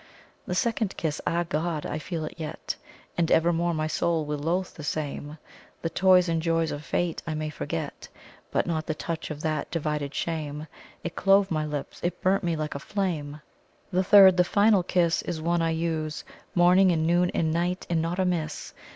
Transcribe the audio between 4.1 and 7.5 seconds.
will loathe the same, The toys and joys of fate I